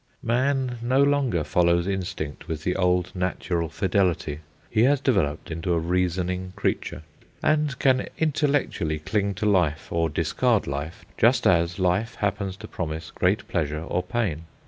Man 0.23 0.79
no 0.81 1.03
longer 1.03 1.43
follows 1.43 1.85
instinct 1.85 2.47
with 2.47 2.63
the 2.63 2.75
old 2.75 3.11
natural 3.15 3.69
fidelity. 3.69 4.39
He 4.71 4.81
has 4.85 4.99
developed 4.99 5.51
into 5.51 5.73
a 5.75 5.79
reasoning 5.79 6.53
creature, 6.55 7.03
and 7.43 7.77
can 7.77 8.07
intellectually 8.17 8.97
cling 8.97 9.35
to 9.35 9.45
life 9.45 9.91
or 9.91 10.09
discard 10.09 10.65
life 10.65 11.05
just 11.19 11.45
as 11.45 11.77
life 11.77 12.15
happens 12.15 12.57
to 12.57 12.67
promise 12.67 13.11
great 13.11 13.47
pleasure 13.47 13.83
or 13.83 14.01
pain. 14.01 14.45